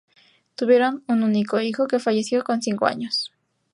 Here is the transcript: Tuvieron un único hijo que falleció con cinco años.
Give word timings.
Tuvieron 0.55 1.03
un 1.07 1.21
único 1.21 1.61
hijo 1.61 1.85
que 1.87 1.99
falleció 1.99 2.43
con 2.43 2.59
cinco 2.63 2.87
años. 2.87 3.31